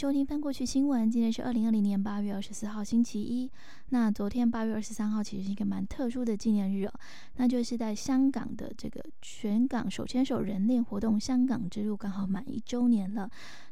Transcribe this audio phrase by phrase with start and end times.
[0.00, 1.10] 收听翻过去新闻。
[1.10, 3.50] 今天是二零二零年八月二十四号，星期一。
[3.92, 6.92] 那昨天八月二十三号其实是一个蛮特殊的纪念日哦，
[7.36, 13.28] 那就是在香港的这个全港手牵手人链活动“香港之路”刚好满一周年了。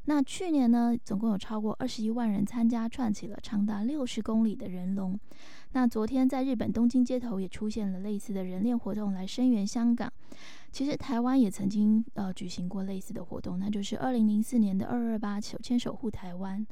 [0.07, 5.19] 那去年呢，总共有超过二十一万人参加，串起了长达六十公里的人龙。
[5.73, 10.13] 那昨天在日本东京街头也出现了类似的人链活动，来声援香港。
[10.73, 16.67] 其实台湾也曾经呃举行过类似的活动，那就是二零零四年的二二八手牵手护台湾。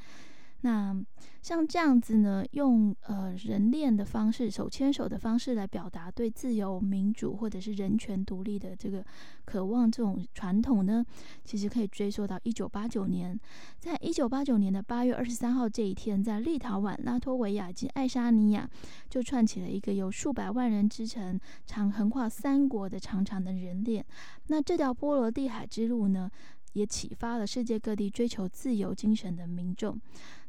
[0.66, 1.00] 那
[1.42, 9.04] 像这样子呢，用呃人链的方式、手牵手的方式来表达对自由、民主或者是人权独立的这个
[9.44, 11.06] 渴望，这种传统呢，
[11.44, 13.38] 其实可以追溯到一九八九年。
[13.78, 18.68] 在一九八九年的八月二十三号这一天，在立陶宛、拉脱维亚及爱沙尼亚，
[19.08, 24.04] 就串起了一个由数百万人织成、长横跨三国的长长的人链。
[24.48, 26.28] 那这条波罗的海之路呢，
[26.72, 29.96] 也启发了世界各地追求自由精神的民众。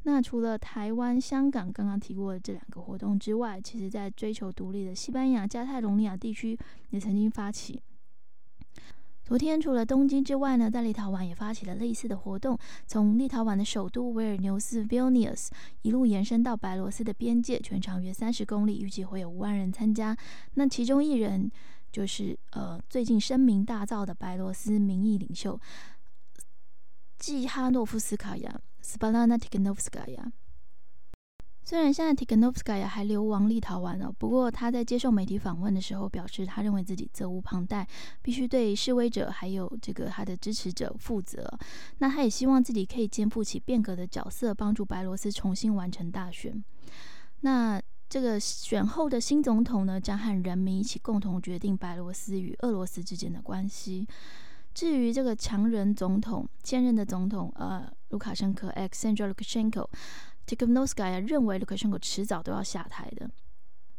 [0.04, 6.58] 那除了台湾、香港刚刚提过的这两个活动之外，其实在追求独立的西班牙、加泰隆尼亚地区
[6.92, 7.82] 也曾经发起。
[9.26, 15.50] 昨天除了东京之外呢，在立陶宛也发起了类似的活动，从立陶宛的首都维尔纽斯 （Vilnius）
[15.82, 20.16] 一路延伸到白罗斯的边界，全长约三十公里，预计会有五万人参加。
[20.54, 21.52] 那其中一人
[21.92, 25.60] 就是呃最近声名大噪的白罗斯民意领袖
[27.18, 28.62] 季哈诺夫斯卡娅。
[28.82, 30.32] 斯巴拉纳提格诺夫斯卡娅，
[31.64, 37.86] 虽然现在提格诺夫斯卡娅还流亡立陶宛了，不过他在接受媒体访问的时候表示，他认为自己责无旁贷，
[38.22, 41.46] 必须对示威者还有这个他的支持者负责。
[41.98, 46.64] 那他也希望自己可以肩负起变革的角色，帮助白罗斯重新完成大选。
[47.42, 54.08] 那这个选后的新总统呢，将和人民一起共同决定白罗斯与俄罗斯之间的关系。
[54.78, 63.28] 至于这个强人总统，现任的总统呃，卢卡申科 （Alexander Lukashenko），Tikhonovskaya 认为卢卡申科迟早都要下台的。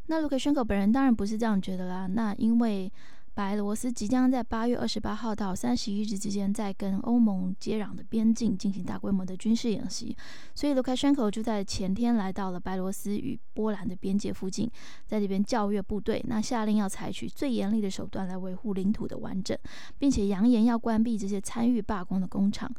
[0.05, 2.07] 那卢卡申科本人当然不是这样觉得啦。
[2.07, 2.89] 那因为
[3.33, 10.15] 白罗斯即将在八月二十八号到三十一日之间，在跟欧盟接壤的边境进行大规模的军事演习，
[10.53, 14.69] 所以卢卡申科就在前天来到了白罗斯与波兰的边界附近，
[15.05, 19.57] 在这边教阅部队，那下令要采取最严厉的手段来维护领土的完整，
[19.97, 22.69] 并且扬言要关闭这些参与罢工的工厂。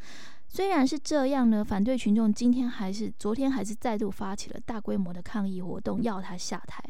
[0.53, 6.83] 虽然是这样呢，反对群众今天还是昨天还是再度发起了大规模的抗议活动，要他下台。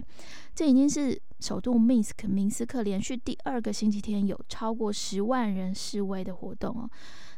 [0.54, 6.90] 这已经是首都 Minsk 明斯克连续第二个星期天有超过十万人示威的活动哦。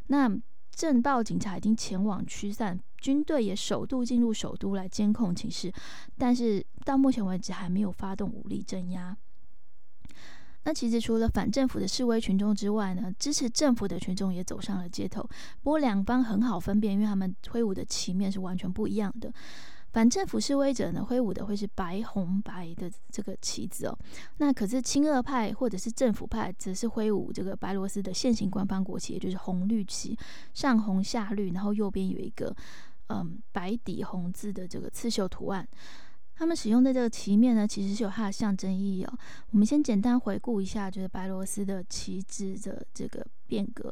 [0.06, 0.30] 那
[0.70, 5.72] 政暴警察已经前往驱散，军队也首度进入首都来监控情势，
[6.16, 9.16] 但是到目前为止还没有发动武力镇压。
[10.64, 15.22] 那其实除了反政府的示威群众之外呢，支持政府的群众也走上了街头。
[15.62, 19.32] 不过两方很好分辨，因为他们挥舞的旗面是完全不一样的。
[19.92, 23.98] 反政府示威者呢，挥舞的会是白红白的这个旗子哦。
[24.38, 30.16] 那可是亲俄派或者是政府派，则是挥舞这个白罗斯的现行官方国旗，也就是红绿旗，
[30.54, 32.56] 上红下绿，然后右边有一个
[33.08, 35.68] 嗯白底红字的这个刺绣图案。
[36.42, 39.18] 他们使用的这个旗面呢，其实是有它的象征意义哦。
[39.52, 43.88] 我们先简单回顾一下，就是白罗斯的旗帜的这个变革。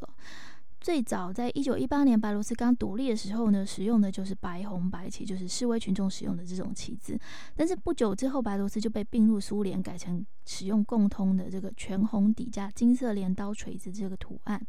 [0.81, 7.17] 最早在一九一八年白罗斯刚独立的时候呢，使用的就是白红白旗，就是示威群众使用的这种旗帜。
[7.55, 14.61] 但是不久之后，白罗斯就被并入苏联，改成使用共通的这个全红底加金色镰刀锤子这个图案。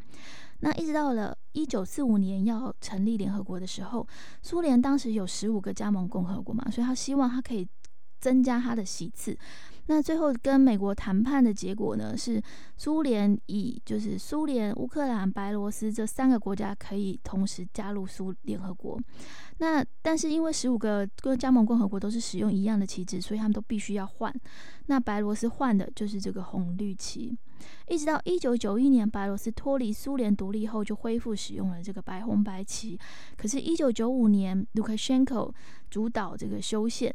[0.65, 4.07] 那一直到了一九四五年要成立联合国的时候，
[4.43, 7.67] 苏联当时有十五个加盟共和国嘛，所以他希望他可以
[8.21, 9.37] 增加他的席次。
[9.95, 12.43] 那最后跟美国谈判的结果呢，是
[12.79, 18.99] 苏联以就是苏联、乌克兰、白罗斯这三个国家可以同时加入苏联合国。
[19.59, 24.35] 那但是因为十五个各加盟共和国都是使用一样的旗帜，所以他们都必须要换。
[24.87, 27.37] 那白罗斯换的就是这个红绿旗。
[27.87, 32.99] 一直到一九九一年，白罗斯脱离苏联独立后，就恢复使用了这个白红白旗。
[33.37, 35.53] 可是，一九九五年，卢卡申科
[35.91, 37.15] 主导这个修宪，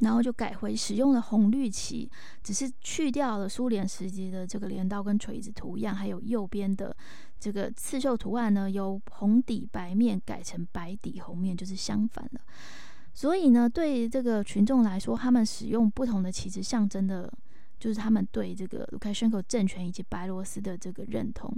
[0.00, 2.10] 然后就改回使用了红绿旗，
[2.42, 6.94] 只是去掉了苏联时期的这个镰刀跟锤子图样，还有右边的
[7.38, 12.40] 这个刺绣图案呢，由红底白面改成白底红面，就是相反了。
[13.14, 17.32] 所以呢，对这个群众来说，他们使用不同的旗帜，象征的。
[17.80, 21.50] 就是他们对这个卢卡申科政权以及白罗斯的这个认同。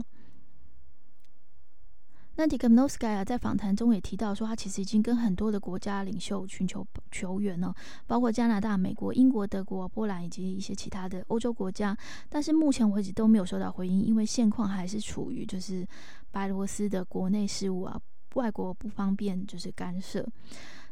[2.37, 7.75] 那蒂克诺斯盖亚在访谈中也提到说，他其实已经跟很多的国家领袖寻求球员呢，
[8.07, 11.97] 包括加拿大、美国、英国、德国、波兰以及一些其他的欧洲国家，
[12.29, 15.87] 但是目前为止都没有收到回应，因为现况还是处于就是
[16.31, 18.01] 白罗斯的国内事务啊。
[18.35, 20.27] 外国不方便就是干涉。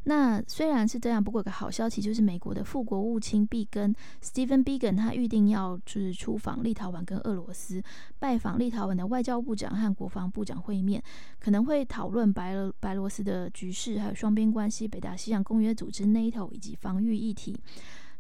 [0.05, 7.83] 那虽然是这样，不过有个好消息就是美国的副国务卿毕根 （Stephen Biegun） 他预定要就是出访立陶宛跟俄罗斯，
[8.19, 11.03] 拜访立陶宛的外交部长和国防部长会面，
[11.39, 17.55] 可能会讨论白俄白罗斯的局势，还有双边关系、北大西洋公约组织 （NATO） 以及防御议题。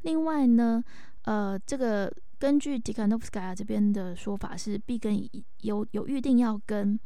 [0.02, 0.84] 另外呢，
[1.22, 5.18] 呃，这个根据 Tikhanovskaya 这边的说法是，毕根
[5.62, 7.00] 有有预定要跟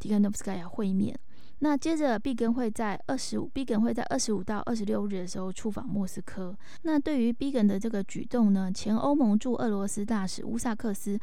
[0.00, 1.18] Tikhanovskaya 会面。
[1.60, 6.54] 那接着，毕根会在二十五，毕根会在二十五到二十六日的时候出访莫斯科。
[6.82, 11.18] 那对于毕根的这个举动呢，前欧盟驻俄罗斯大使乌萨克斯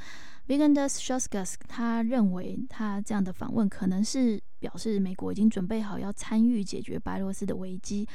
[0.47, 1.57] v i g a n d a s s h o s k a s
[1.67, 8.07] 他认为他这样的访问可能是表示美国已经准备好要参与解决白罗斯的危机，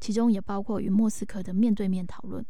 [0.00, 2.44] 其中也包括与莫斯科的面对面讨论。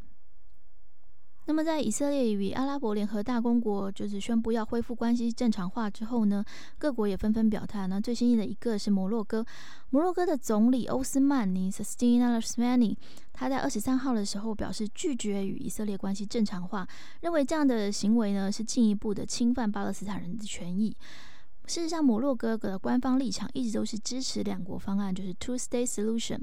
[1.48, 6.44] 那么，在以色列与阿拉伯联合大公国就是宣布要恢复关系正常化之后呢，
[6.76, 7.86] 各国也纷纷表态。
[7.86, 9.42] 那最新的一个是摩洛哥，
[9.88, 12.94] 摩洛哥的总理欧斯曼尼 （Sastina a s m a n i
[13.32, 16.86] 他在二十三号的时候表示拒绝与以色列关系正常化，
[17.22, 20.94] 认为这样的行为呢是进一步的侵犯巴勒斯坦人的权益。
[21.68, 26.40] 事实上，摩洛哥的官方立场一直都是支持两国方案，就是 Two-State Solution，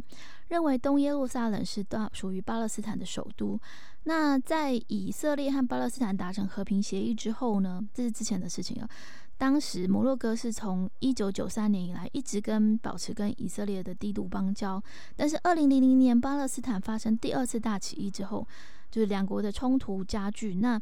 [0.50, 3.60] 认为东耶路撒冷是大属于巴勒斯坦的首都。
[4.04, 7.84] 那在以色列和巴勒斯坦达成和平协议之后呢？
[7.92, 8.88] 这是之前的事情了。
[9.36, 14.82] 当时摩洛哥是从一九九三年以来一直跟保持跟以色列的低度邦交，
[15.16, 18.48] 但是二零零零年巴勒斯坦发生第二次大起义之后，
[18.92, 20.80] 就是两国的冲突加剧，那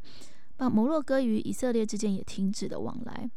[0.57, 3.31] 把摩洛哥与以色列之间也停止了往来。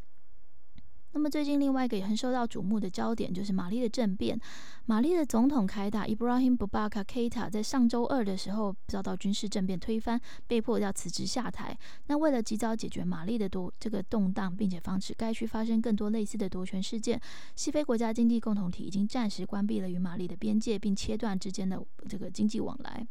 [1.17, 4.39] 那么最近另外一个也很受到瞩目的焦点就是玛丽的政变。
[4.85, 11.75] 玛丽的总统凯塔 （Ibrahim Boubacar Keita） 在上周二的时候遭到军事政变推翻，被迫要辞职下台。
[12.09, 17.19] 那为了及早解决玛丽的夺这个动荡，并且防止该区发生更多类似的夺权事件，
[17.55, 23.07] 西非国家经济共同体已经暂时关闭了与玛丽的边界，并切断之间的这个经济往来。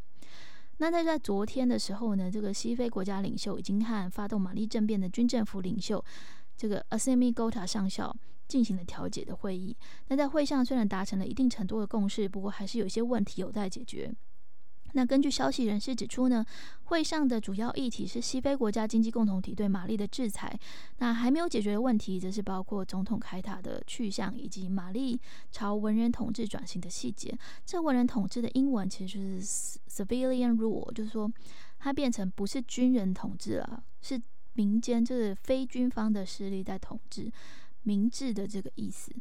[0.77, 6.03] 那在在昨天的时候呢，这个西非国家领袖已经和发动马利政变的军政府领袖。
[6.57, 8.15] 这个 Asemi Gota 上校
[8.47, 9.75] 进行了调解的会议。
[10.07, 14.13] 那在会上虽然达成了一定程度的共识，不过还是有一些问题有待解决。
[14.95, 16.43] 那根据消息人士指出呢，
[16.85, 20.57] 会上的主要议题是西非国家经济共同体对玛丽的制裁。
[20.99, 25.19] 那还没有解决的问题，则是包括总统凯塔的去向以及玛丽
[25.51, 27.37] 朝文人统治转型的细节。
[27.65, 31.31] 这文人统治的英文其实就是 civilian rule，就是说
[31.79, 34.19] 它变成不是军人统治了，是。
[34.57, 37.29] 民间就是非军方的势力在统治，
[37.83, 39.11] 明治的这个意思。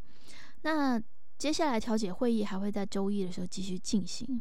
[0.63, 0.97] 那
[1.37, 4.41] 接下来调解会议还会在周一的时候继续进行。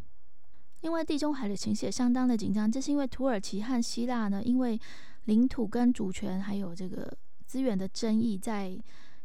[0.83, 4.79] 另外，地中海的情势也相当的紧张，这是因为土耳其和希腊呢，因为
[5.25, 7.11] 领土跟主权还有这个
[7.45, 8.79] 资源的争议，在。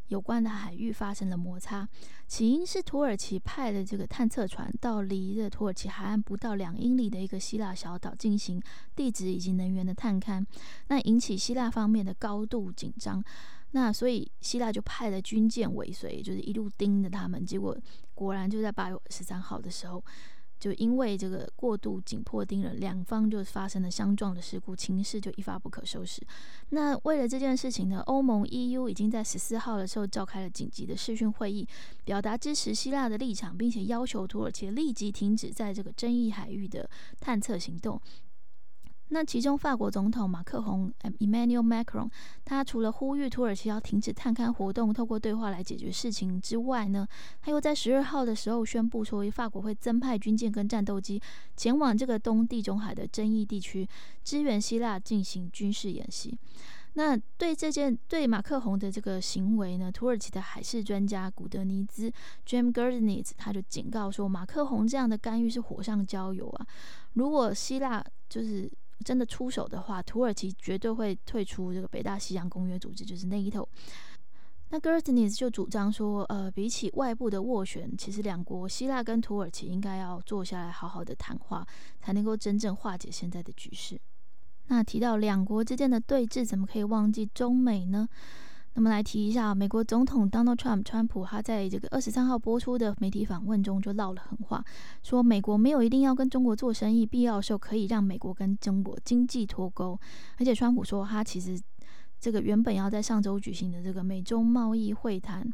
[0.09, 1.87] 有关的海域发生了摩擦，
[2.25, 8.59] 起因是土耳其派的这个探测船到离着土耳其海岸不到两英里的一个希腊小岛进行
[8.95, 10.43] 地质以及能源的探勘，
[10.87, 13.23] 那引起希腊方面的高度紧张，
[13.69, 17.77] 那所以希腊就派了军舰尾随，就是一路盯着他们，结果
[18.15, 20.03] 果然就在八月十三号的时候。
[20.59, 26.21] 就因为这个过度紧迫盯人，两方就发生了相撞的事故，情势就一发不可收拾。
[26.69, 31.67] 那为了这件事情呢，欧盟 EU 已经在十四号的时候召开了紧急的视讯会议，
[32.03, 36.89] 表达支持希腊的立场，并且要求土耳其立即停止在这个争议海域的
[37.19, 37.99] 探测行动。
[39.11, 42.07] 那其中，法国总统马克宏 （Emmanuel Macron）
[42.45, 47.07] 他除了呼吁土耳其要停止探勘活动，透过对话来解决事情之外呢，
[47.41, 51.19] 他又在十二号的时候宣布说，法国会增派军舰跟战斗机
[51.57, 53.87] 前往这个东地中海的争议地区，
[54.23, 56.37] 支援希腊进行军事演习。
[56.93, 62.11] 那对这件对马克宏的这个行为呢，土耳其的海事专家古德尼兹
[62.45, 66.67] （Jam g e r d n i t z 他就警告说，马克宏这样的干预是火上浇油啊！
[67.13, 68.69] 如果希腊就是
[69.03, 73.67] 真的出手的话，土耳其绝对会退出这个北大西洋公约组织，就是那一头。
[74.71, 81.65] 那 g e r t n i s 就主张说，呃，比起外部的斡旋，其实两国希腊跟土耳其应该要坐下来好好的谈话，
[81.99, 83.99] 才能够真正化解现在的局势。
[84.67, 88.07] 那提到两国之间的对峙，怎么可以忘记中美呢？
[88.75, 94.63] 那么来提一下，美国总统 Donald Trump 川普，他在这个二十三号播出的媒体访问中就唠了狠话，
[95.03, 99.99] 说美国没有一定要跟中国做生意，必要的时候可以让美国跟中国经济脱钩。
[100.37, 101.59] 而且川普说，他其实
[102.19, 105.45] 这个原本要在上周举行的这个美中贸易会谈，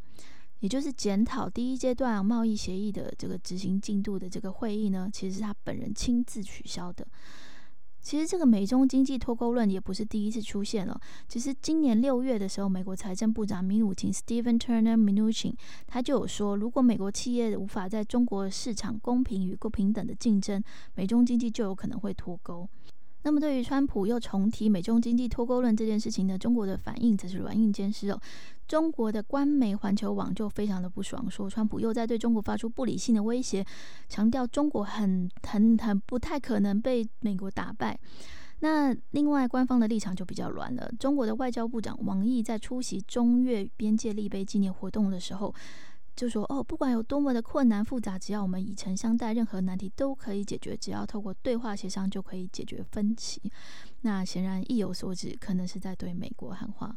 [0.60, 7.07] 也就是检讨第一阶段贸易协议的这个执行进度的这个会议呢，其实是他本人亲自取消的。
[8.05, 11.01] 其实这个美中经济脱钩论也不是第一次出现了。
[11.27, 15.55] 其实今年六月的时候，美国财政部长米努钦 （Stephen Turner Mnuchin）
[15.88, 22.69] 他就有说，如果美国企业无法在中国市场公平与不平等的竞争，美中经济就有可能会脱钩。
[23.25, 28.22] 那么对于川普又重提美中经济脱钩论这件事情呢，中国的反应则是软硬兼施哦。
[28.67, 33.65] 中国的官媒环球网就非常的不爽，说川普又在对中国发出不理性的威胁，
[34.08, 38.00] 强调中国很很很不太可能被美国打败。
[38.60, 40.88] 那另外官方的立场就比较软了。
[41.00, 45.53] 中国的外交部长王毅在出席中越边界立碑纪念活动的时候，
[46.15, 50.75] 就说：“哦，不管有多么的困难复杂，只要我们以诚相待，任何难题都可以解决。
[50.77, 53.41] 只要透过对话协商，就可以解决分歧。”
[54.01, 56.95] 那显然意有所指，可能是在对美国喊话。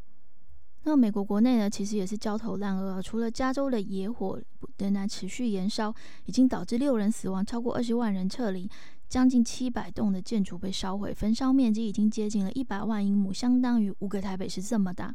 [0.84, 3.02] 那美国国内呢，其实也是焦头烂额。
[3.02, 4.40] 除了加州的野火
[4.78, 5.92] 仍然持续燃烧，
[6.26, 8.70] 已经导致六人死亡，超过二十万人撤离，
[9.08, 15.14] 将近七百栋的建筑被烧毁，焚烧面积已经接近了一百万英亩，相当于五个台北市这么大。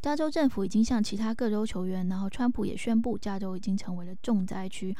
[0.00, 4.94] 加州政府已经向其他各州求援，然后川普也宣布，加州已经成为了重灾区，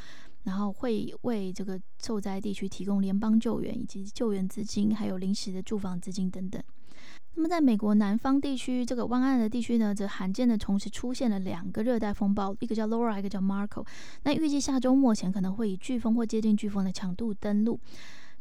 [0.45, 6.63] 然后会为这个受灾地区提供联邦救援以及救援资金，还有临时的住房资金等等。
[7.35, 13.87] 那么，在美国南方地区这个湾岸的地区呢，则罕见的同时出现了两个热带风暴，一个叫 Laura，一个叫 Marco。
[14.25, 17.79] 那预计下周末前可能会以飓风或接近飓风的强度登陆。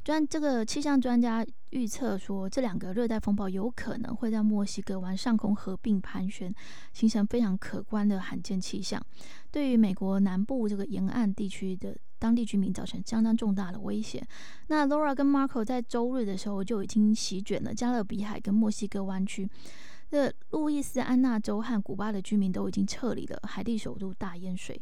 [0.08, 6.56] 专这个气象专家预测说，这两个热带风暴有可能会在墨西哥湾上空合并盘旋，
[6.94, 9.06] 形成非常可观的罕见气象，
[9.52, 11.94] 对于美国南部这个沿岸地区的。
[12.20, 14.26] 当地居民造成相当重大的威胁。
[14.70, 19.48] 那 Laura 跟 Marco 在周日的时候就已经席卷了加勒比海跟墨西哥湾区。
[20.10, 24.82] 这路易斯安那州和古巴的居民都已经撤离了，海地首都大淹水。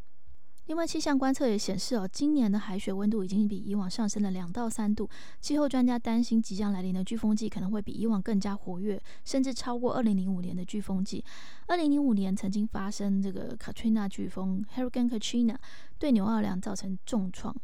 [0.67, 5.07] 另外，气象观测也显示，哦，今年的海水温度已经比以往上升了两到三度。
[5.39, 11.23] 气候专家担心，即将来临的飓风季可能会比以往更加活跃，甚至超过二零零五年的飓风季。
[11.67, 15.55] 二零零五年曾经发生这个卡特里娜飓风 Hurricane Katrina，
[15.99, 17.55] 对纽奥良造成重创。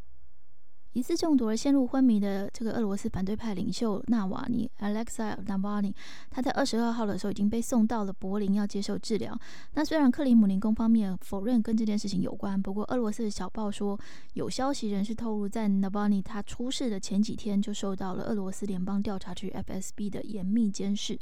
[0.93, 5.93] 疑似中毒而陷入昏迷的这个俄罗斯反对派领袖纳瓦尼 （Alexei Navalny），
[6.29, 9.33] 他在二十二号的时候已经被送到了柏林要接受治疗。
[9.73, 13.97] 那虽然克里姆林宫方面否认跟这件事情有关，不过俄罗斯的小报说，
[14.33, 21.17] 有消息人士透露，在 Navalny 他出事的前几天就受到了俄罗斯联邦调查局 （FSB） 的严密监视。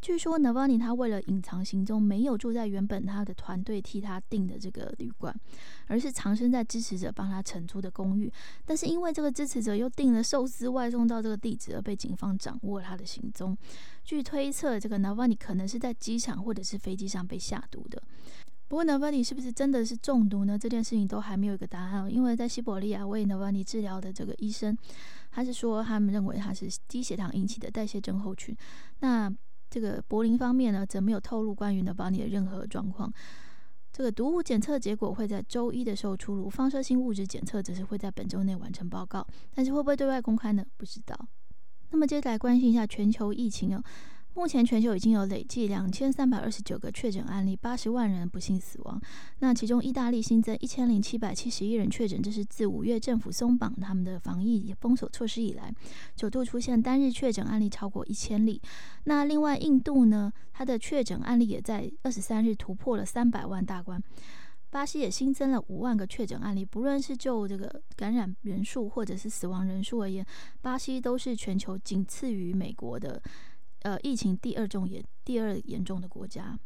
[0.00, 5.34] 据说 n a v a n i 他为了隐藏行踪，没有住在原本他的团队替他订的这个旅馆，
[5.88, 8.32] 而是藏身在支持者帮他承租的公寓。
[8.64, 13.56] 但是因为这个支持者又订了寿司外送到这个地址，而被警方掌握了他的行踪。
[14.02, 18.02] 据推测，这个 n a v a n i 可能是在机场或者是飞机上被下毒的。
[18.68, 20.58] 不过 n a v a n i 是不是真的是中毒呢？
[20.58, 22.10] 这件事情都还没有一个答案。
[22.10, 24.74] 因为在西伯利亚为 n a v a n i 治疗的这个医生，
[25.30, 28.56] 他是说他们认为他是低血糖引起的代谢症候群。
[29.00, 29.30] 那
[29.70, 33.12] 这个柏林方面呢，则没有透露关于呢保你的任何状况。
[33.92, 39.26] 这个毒物检测结果会在周一的时候出炉，放射性物质检测则是会在本周内完成报告。
[39.54, 40.64] 但是会不会对外公开呢？
[40.76, 41.28] 不知道。
[41.90, 43.82] 那么接下来关心一下全球疫情哦。
[44.34, 49.00] 目前全球已经有累计两千三百二十九个确诊案例，八十万人不幸死亡。
[49.40, 55.74] 那其中，意大利新增一千零七百七十一人确诊，这是自五月政府松绑他们的防疫封锁措施以来，
[56.16, 58.62] 首度出现单日确诊案例超过一千例。
[59.04, 64.02] 那另外，印度呢，它的确诊案例也在二十三日突破了三百万大关。
[64.70, 70.24] 巴西也新增了五万个确诊案例，不论是就这个感染人数或者是死亡人数而言，
[70.62, 73.20] 巴西都是全球仅次于美国的。
[73.82, 76.58] 呃，疫情第二重严第二严重的国家，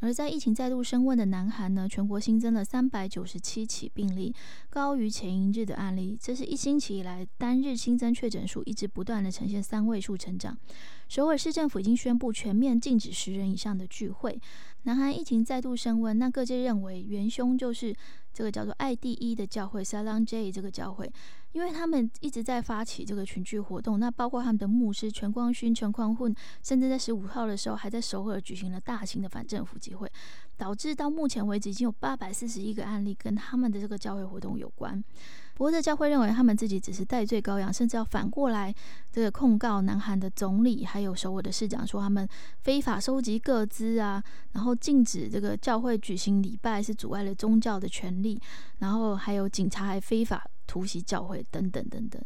[0.00, 4.34] 而在疫情再度升温的南韩呢，全国新增了三百九十七起病例，
[4.70, 6.16] 高于前一日的案例。
[6.20, 10.56] 这是一星期以来单日新增确诊数一直不断的呈现三位数成长。
[11.08, 14.40] 首尔市政府已经宣布全面禁止十人以上的聚会。
[14.84, 17.94] 南韩疫情再度升温，那各界认为元凶就是
[18.36, 21.10] 这个叫做 ID 一的教会 Salon J 这个教会。
[21.52, 30.06] 因为他们一直在发起这个群聚活动，那包括他们的牧师全光勋、全光混，甚至在十五号的时候还在首尔举行了大型的反政府集会，
[30.58, 35.02] 导致到目前为止已经有八百四十一个案例跟他们的这个教会活动有关。
[35.56, 38.72] 不过，这教会认为他们自己只是戴罪羔羊，甚至要反过来
[39.10, 42.28] 这个控告南韩的总理还有首尔的市长，说他们
[42.60, 44.22] 非法收集各资啊，
[44.52, 48.38] 然后禁止这个教会举行礼拜是阻碍了宗教的权利，
[48.80, 50.44] 然后还有警察还非法。
[50.68, 52.20] 突袭教会等等等等。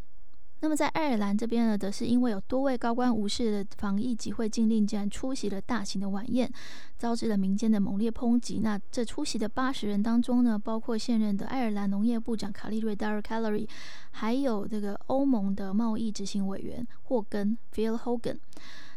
[0.62, 6.52] 那么在爱尔兰这边呢，则是因为有多位高官无视的防疫集会禁令，竟然出席了大型的晚宴，
[6.98, 8.58] 招致了民间的猛烈抨击。
[8.58, 13.66] 那这出席的八十人当中呢，包括现任的爱尔兰农业部长卡利瑞 （Darrell c a l o r y
[14.10, 18.38] 还有这个欧盟的贸易执行委员霍根 （Phil Hogan）。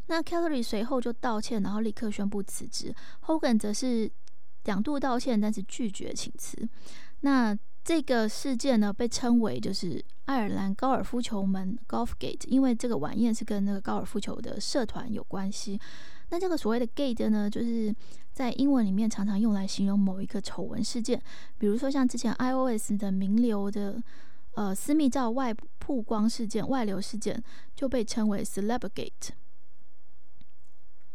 [0.08, 2.94] 那 c a l o r y 随后就道歉，然后立刻宣布辞职。
[3.26, 4.12] Hogan 则是
[4.66, 6.68] 两度道歉，但是拒绝请辞。
[7.22, 15.80] 那这个事件呢，被称为就是爱尔兰高尔夫球门 （Golf Gate），因为这个晚宴是跟那个高尔夫球的社团有关系。
[16.30, 17.94] 那这个所谓的 gate 呢，就是
[18.32, 21.22] 在英文里面常常用来形容某一个丑闻事件，
[21.58, 24.02] 比如说像之前 iOS 的名流的
[24.56, 27.44] 呃私密照外曝光事件、外流事件，
[27.76, 29.32] 就被称为 Celebgate。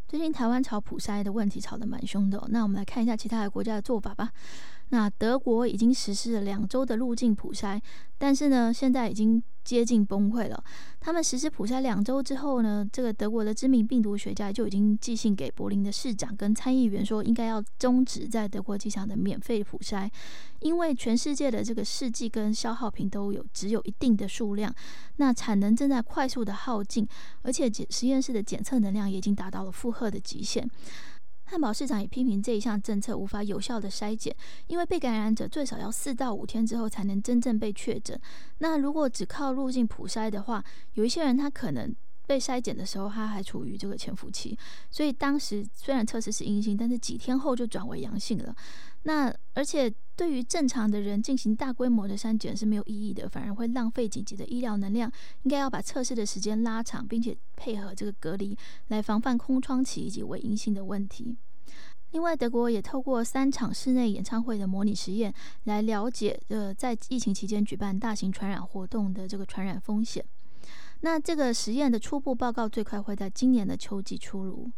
[0.06, 4.30] 最近台湾炒普筛的问题炒得蛮凶的，那我们来看一下其他的国家的做法吧。
[4.90, 7.80] 那德国已经实施了两周的入境普筛，
[8.16, 10.64] 但是呢，现在已经接近崩溃了。
[10.98, 20.10] 他们实施普筛两周之后呢，这个德国的知名病毒学家就已经寄信给柏林的市长跟参议员，说应该要终止在德国机场的免费普筛，
[20.60, 24.74] 因为全世界的这个试剂跟消耗品都有只有一定的数量，
[25.16, 27.06] 那产能正在快速的耗尽，
[27.42, 30.68] 而且检实验室的检测能量也已经达到了负荷的极限。
[31.50, 34.36] 汉堡市长也批评这一项政策无法有效的筛检，
[34.66, 38.20] 因为被感染者最少要四到五天之后才能真正被确诊。
[38.58, 40.62] 那如果只靠入境普筛的话，
[40.92, 41.94] 有一些人他可能
[42.28, 44.56] 被筛检的时候他还处于这个潜伏期，
[44.90, 48.54] 所以当时虽然测试是阴性，但是几天后就转为阳性了。
[49.04, 55.10] 那而且对于正常的人进行大规模的筛检是没有意义的，反而会浪费紧急的医疗能量。
[55.44, 58.54] 应该要把测试的时间拉长，并且配合这个隔离
[58.88, 61.34] 来防范空窗期以及伪阴性的问题。
[62.10, 65.32] 另外，德国也透过三场室内演唱会的模拟实验
[65.64, 70.24] 来了解，呃，在疫情期间举办大型传染活动的这个传染风险。
[71.00, 74.70] 那这个实验的初步报告最快会在今年的秋季出炉。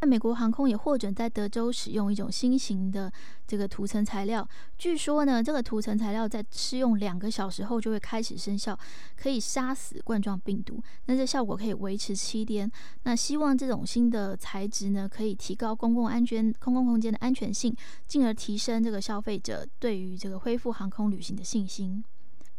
[0.00, 3.08] 那美国航空也获准在德州使用一种新型的
[3.46, 4.44] 这个涂层材料。
[4.76, 8.76] 据说呢，这个涂层材料在试用两个小时后就会开始生效，
[9.16, 10.82] 可以杀死冠状病毒。
[11.06, 12.68] 那这效果可以维持七天。
[13.04, 17.72] 那希望这种新的材质呢，可以提高公共安全、公共空间的安全性，
[18.08, 22.02] 进而提升这个消费者对于这个恢复航空旅行的信心。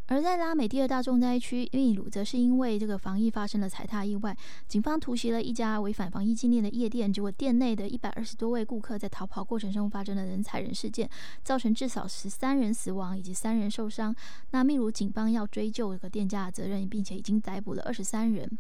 [0.08, 4.36] 而在拉美第二大重灾区秘鲁，则是因为这个防疫发生了踩踏意外，
[4.68, 11.10] 警方突袭了一家违反防疫禁令的夜店，结果店内的一百二十多位顾客在逃跑过程中发生了人踩人事件，
[11.42, 14.14] 造成至少十三人死亡以及三人受伤。
[14.52, 18.60] 那秘鲁警方要追究这个店家的责任，并且已经逮捕了二十三人。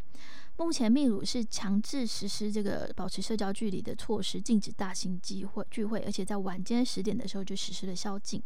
[0.55, 8.41] 目前秘鲁是强制实施这个保持社交距离的措施，禁止大型集会聚会，而且在晚间十点的时候就实施了宵禁。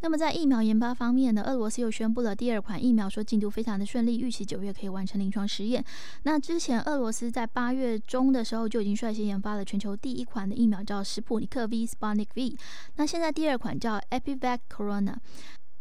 [0.00, 5.84] 那么在疫苗研发方面呢，俄罗斯又宣布了第二款疫苗，说进度非常的顺利，预期九月可以完成临床实验。
[6.24, 12.56] 那之前俄罗斯在八月中的时候就已经率先研发了全球第一款的疫苗，叫史普尼克 V Sputnik V。
[12.96, 15.14] 那现在第二款叫 Epivac Corona。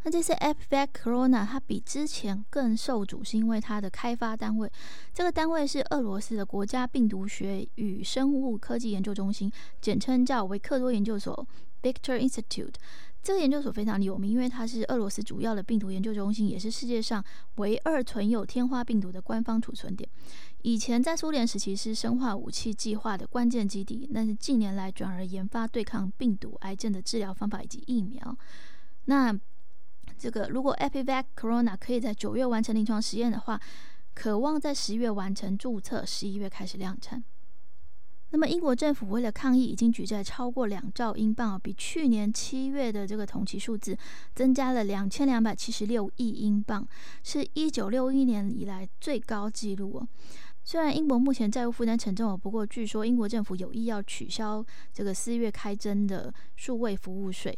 [0.03, 4.71] 那这次 Epivac Corona 它比之前更受主，是因为它的开发单位，
[5.13, 9.51] 这个单位是俄罗斯的国家病毒学与生物科技研究中心，
[9.81, 11.47] 简称叫维克多研究所
[11.81, 12.75] （Victor Institute）。
[13.25, 20.07] 这个研究所非常有名，因为它是俄罗斯主要的病毒研究中心，也是世界上唯二存有天花病毒的官方储存点。
[20.61, 28.37] 以前在苏联时期是生化武器计划的关键基地，但是近年来转而研发对抗病毒、癌症的治疗方法以及疫苗。
[29.05, 29.35] 那
[30.19, 33.59] 这个如果 Epivac Corona 可以在九月完成临床实验的话，
[34.13, 37.23] 渴望在十月完成注册，十一月开始量产。
[38.35, 43.97] 那么，英国政府为了抗疫，已经举债超过两兆英镑，比去年七月的这个同期数字
[44.33, 46.85] 增加了两千两百七十六亿英镑，
[47.23, 50.07] 是一九六一年以来最高纪录哦。
[50.65, 57.57] 虽然英国目前债务负担沉重，不过据说英国政府有意要取消这个四月开征的数位服务税。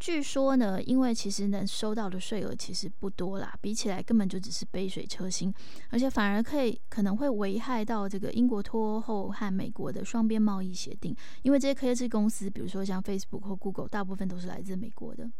[0.00, 5.52] 据说呢，因为其实能收到的税额其实不多啦，比起来根本就只是杯水车薪，
[5.90, 15.30] 而且反而可以可能会危害到这个英国脱欧后和美国的双边贸易协定，因为这些科技公司，比如说像 Facebook 或 Google，大部分都是来自美国的。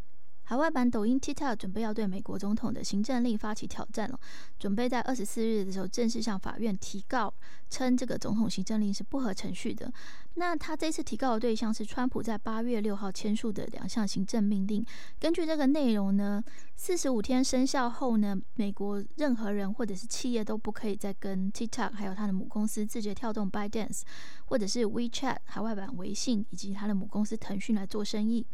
[0.51, 4.19] 海外版抖音 TikTok 准备要对美国总统的行政令发起挑战了，
[4.59, 7.33] 准备在二十四日的时候正式向法院提告，
[7.69, 9.93] 称这个总统行政令是不合程序的。
[10.35, 14.85] 那他这次提告的对象是川普在八月六号签署的两项行政命令。
[15.21, 16.43] 根据这个内容呢，
[16.75, 24.01] 四十五天生效后呢，美国任何人或者是企业都不可以再跟 TikTok 还有他的母公司字节跳动 ByDance，
[24.47, 28.45] 或者是 WeChat 海外版微信以及他的母公司腾讯来做生意。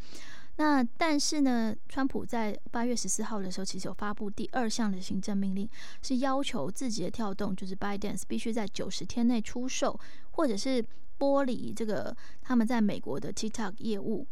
[0.59, 5.69] 那但是呢，川普在八月十四号的时候，其实有发布第二项的行政命令，
[6.01, 9.99] 是要求字节跳动，就是 ByteDance 必须在九十天内出售，
[10.31, 10.83] 或者是
[11.19, 14.27] 剥离这个他们在美国的 TikTok 业务。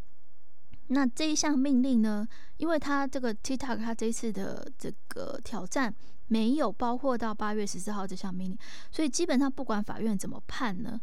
[0.88, 5.94] 那这一项命令呢，因为他这个 TikTok 他这次的这个挑战
[6.28, 8.58] 没有包括到八月十四号这项命令，
[8.92, 11.00] 所以基本上不管法院怎么判呢。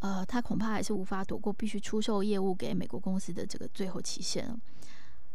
[0.00, 4.56] 呃，他恐怕还是无法躲过必须出售业务给美国公司的这个最后期限。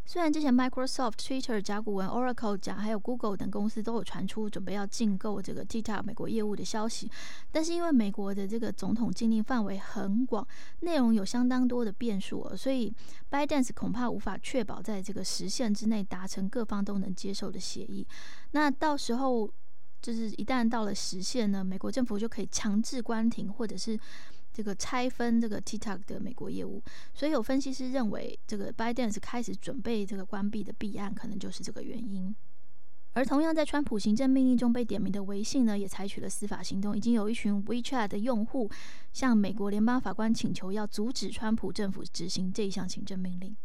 [0.05, 7.09] 虽然之前 Microsoft、Twitter、甲骨文、Oracle、甲还有 Google 等公司都有传出准备要进购这个 TikTok 美国业务的消息，
[7.51, 10.45] 但是因为美国的这个总统禁令范围很广，
[10.81, 12.93] 内容有相当多的变数，所以
[13.31, 18.05] Bydance 恐怕无法确保在这个时限之内达成各方都能接受的协议。
[18.51, 19.49] 那到时候
[20.01, 23.97] 就是一旦到了时限呢，美国政府就可以强制关停或者是。
[24.53, 26.81] 这个拆分这个 TikTok 的美国业务，
[27.13, 32.33] 所以有分析师认为，这个 by dance 开始准备这个关闭的弊案，可能就是这个原因。
[33.15, 38.69] 而同样在川普行政命令中被点名的微信呢，也采取了司法行动，已经有一群 WeChat 的用户
[39.11, 43.55] 向美国联邦法官请求，要阻止川普政府执行这一项行政命令。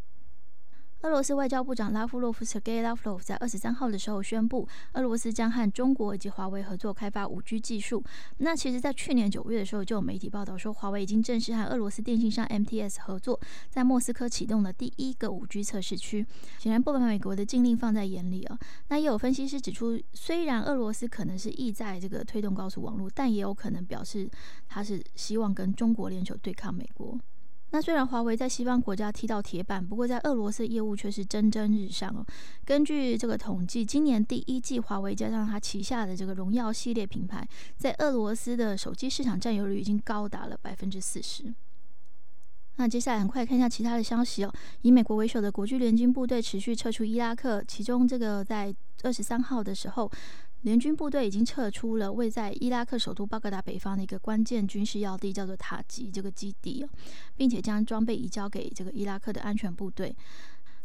[1.03, 8.03] 俄罗斯外交部长拉夫洛夫 （Sergey Lavrov） 在二十三号的时候宣布，俄罗斯将和中国以及华为合作开发五 G 技术。
[8.39, 13.39] 那其实，在去年九月的时候，就有媒体报道说，华为已经正式和俄罗斯电信商 MTS 合作，
[13.71, 16.27] 在莫斯科启动了第一个五 G 测试区。
[16.59, 18.59] 显然，不把美国的禁令放在眼里啊。
[18.89, 24.29] 那也有分析师指出，虽然俄罗斯可能是意在这个推动高速网络，但也有可能表示
[24.67, 27.17] 他是希望跟中国联手对抗美国。
[27.71, 32.25] 那虽然华为在西方国家踢到铁板，不过在俄罗斯业务却是蒸蒸日上哦。
[32.65, 41.55] 根据这个统计，今年第一季华为加上它旗下的这个荣耀系列品牌，在俄罗斯的手机市场占有率已经高达了百分之四十。
[42.77, 44.53] 那接下来很快看一下其他的消息哦。
[44.83, 50.11] 以美国为首的国际联军部队持续撤出伊拉克，其中这个在二十三号的时候。
[50.63, 56.85] 联军部队已经撤出了位在伊拉克首都巴格达北方的一个关键军事要地，叫做塔吉这个基地
[57.37, 60.15] 并且将装备移交给这个伊拉克的安全部队。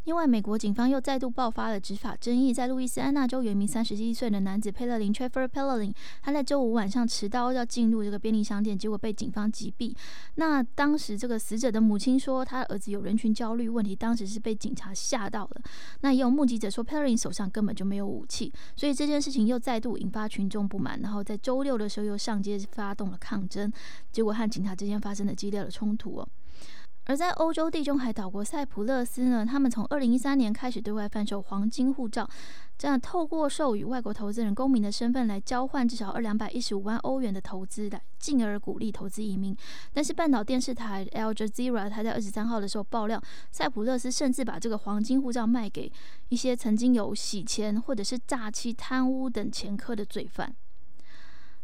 [0.06, 9.96] 另外，美国警方又再度爆发了执法争议，在路易斯安那州有一名三十一岁的男子佩勒林 （Trevor Pelling），他在周五晚上持刀要进入这个便利商店，结果被警方击毙。
[10.36, 15.62] 那当时这个死者的母亲说，他儿子有人群焦虑问题，当时是被警察吓到了。
[16.02, 23.72] 那也有目击者说 p e l l i n 手上根本就没有武器，所以这件事情又再度引发群众不满，然后在周六的时候又上街发动了抗争，
[24.12, 26.28] 结果和警察之间发生了激烈的冲突哦。
[27.06, 32.30] 而在欧洲地中海岛国塞浦路斯呢，他们从二零一三年开始对外贩售黄金护照，
[32.78, 39.54] 这样透过授予外国投资人公民的身份来交换至少二两百一十五万欧元的投资，来进而鼓励投资移民。
[39.92, 45.92] 但是半岛电视台 Al Jazeera 他在二十三号的时候爆料，塞浦路斯甚至把这个黄金护照卖给
[46.30, 50.56] 一些曾经有洗钱或者是诈欺、贪污等前科的罪犯。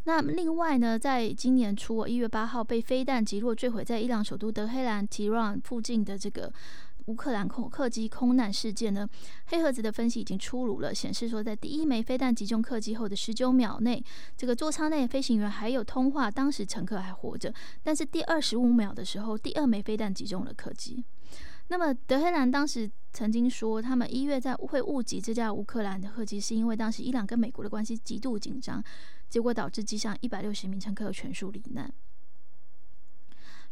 [0.05, 6.51] 那另外呢，在今年初一月八号被飞弹击落坠毁在伊朗首都德黑兰 （Tehran） 附近的这个
[7.05, 9.07] 乌克兰空客机空难事件呢，
[9.47, 14.03] 黑盒子的分析已经出炉了，显示说在第一枚飞弹击中客机后的十九秒内，
[14.37, 17.53] 这个座舱内飞行员还有通话，当时乘客还活着。
[17.83, 21.03] 但是第二十五秒的时候，第二枚飞弹击中了客机。
[21.69, 28.83] 那么德黑兰当时曾经说，他们一月在会误击这架乌克兰的客机，是因为当时伊朗跟美国的关系极度紧张。
[29.29, 31.93] 结果导致机上一百六十名乘客全数罹难。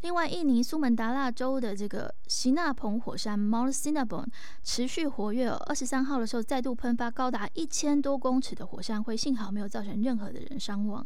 [0.02, 4.28] 另外，印尼苏门答腊州的这个西纳蓬火山 （Mount Sinabung）
[4.62, 11.04] 持续活跃，二十三号的时候再度喷发高达一千多公尺的火山灰，幸好没有造成任何的人伤亡。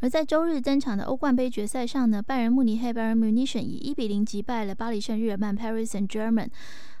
[0.00, 6.48] 而在周日登场的欧冠杯决赛上呢，拜仁慕尼黑 （Bayern Munich） 以一比零击败了巴黎圣日耳曼 （Paris Saint-Germain）。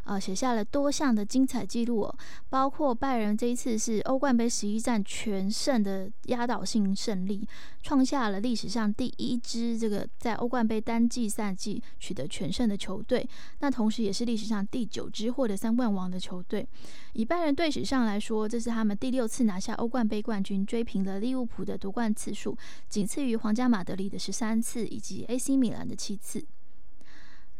[0.04, 7.46] 啊，写下了多项的精彩记录哦，包括拜仁这一次是欧冠杯十一战全胜的压倒性胜利，
[7.82, 13.28] 创下了历史上第一支这个在欧冠杯单季赛季取得全胜的球队，
[13.60, 16.66] 那同时也是历史上第九支获得三冠王的球队。
[17.12, 22.56] 以拜仁队史上来说，这是他们第六次拿下欧冠杯冠军，追平了利物浦的夺冠次数，
[22.88, 26.44] 仅次于皇家马德里的十三次以及 AC 米兰的七次。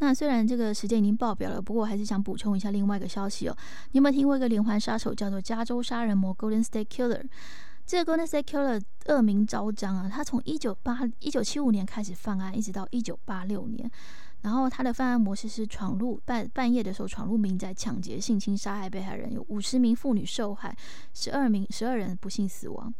[0.01, 3.57] 那虽然这个时间已经爆表了，不过我还是想补充一下另外一个消息哦。
[3.93, 7.23] 你有没有听过一个连环杀手叫做加州杀人魔 （Golden State Killer）？
[7.87, 10.09] 这个 Golden State Killer 恶名昭彰啊！
[10.09, 13.91] 他从一九八一九七五年开始犯案，一直到一九八六年。
[14.43, 20.75] 然后他的犯案模式是闯入半半夜的时候闯入民宅，抢劫、性侵、杀害被害人，有五十名妇女受害，
[21.13, 22.95] 十二名十二人不幸死亡。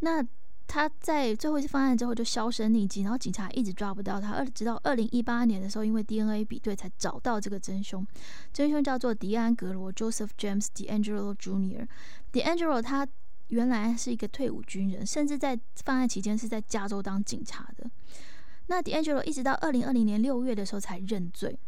[0.00, 0.22] 那
[0.66, 8.04] 他在最后一次犯案之后就销声匿迹，然后警察一直抓不到他，二直到二零一八年的时候，因为 DNA 比对才找到这个真凶。
[8.52, 11.86] 真凶叫做迪安·格罗 （Joseph James DeAngelo Jr.）。
[12.32, 13.06] DeAngelo 他
[13.48, 17.88] 原来是一个退伍军人，甚至在犯案期间是在加州当警察的。
[18.66, 21.58] 那 DeAngelo 一直到二零二零年六月的时候才认罪。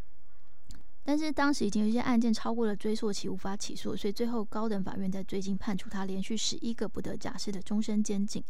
[1.07, 8.43] 但是当时已经有一些案件超过了追诉期，无法起诉，所以最后高等法院在最近判处他连续十一个不得假释的终身监禁。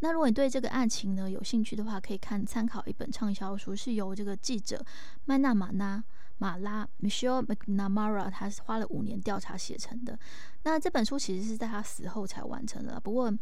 [0.00, 4.84] 那如果你对这个案情呢有兴趣的话，可以看参考一本畅销书，是由这个记者
[5.24, 6.04] 麦纳马纳
[6.38, 10.18] 马拉 Michelle McNamara 他是花了五年调查写成的。
[10.64, 13.32] 那这本书其实是在他死后才完成的，不过。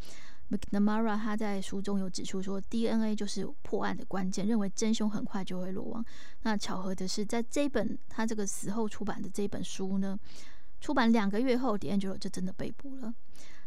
[0.51, 6.05] McNamara 他在书中有指出说，DNA 就是破案的关键，认为真凶很快就会落网。
[6.43, 10.17] 那巧合的是，在这本他这个死后出版的这本书呢，
[10.83, 13.13] 出版两个月后，D'Angelo 就真的被捕了。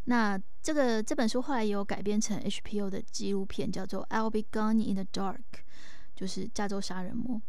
[0.03, 5.35] 那这个这本书后来也有改编成 HBO 的纪录片，叫做《I'll Be Gone in the Dark》，
[6.15, 7.41] 就是加州杀人魔。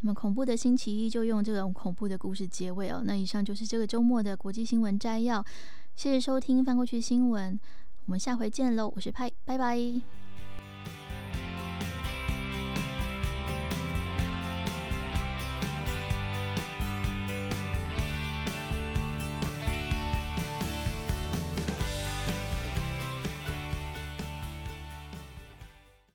[0.00, 3.02] 那么恐怖的星期一就用这种恐怖的故事结尾哦。
[3.04, 5.44] 那以上就是这个周末的国际新闻摘要，
[5.94, 7.58] 谢谢收听翻过去新闻。
[8.04, 8.92] 我们下回见喽！
[8.94, 10.25] 我是派，拜拜。